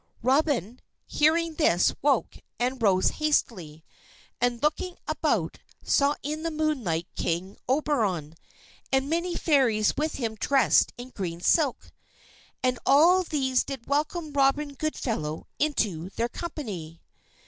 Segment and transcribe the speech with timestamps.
[0.23, 3.85] _"Robin, hearing this, woke and rose hastily,
[4.41, 8.33] and, looking about, saw in the moonlight King Oberon,
[8.91, 11.91] and many Fairies with him dressed in green silk.
[12.63, 16.99] And all these did welcome Robin Goodfellow into their company.